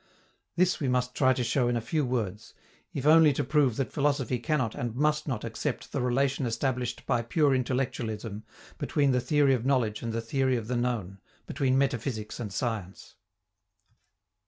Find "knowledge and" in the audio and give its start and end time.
9.63-10.11